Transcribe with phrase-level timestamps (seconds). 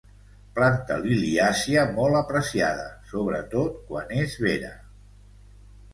[0.59, 4.77] Planta liliàcia molt apreciada, sobretot quan és vera.